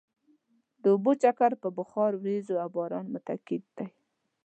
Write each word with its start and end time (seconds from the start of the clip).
د 0.81 0.83
اوبو 0.93 1.11
چکر 1.23 1.51
په 1.61 1.69
بخار، 1.77 2.11
ورېځو 2.17 2.55
او 2.63 2.69
باران 2.75 3.05
متکي 3.13 3.57
دی. 3.77 3.87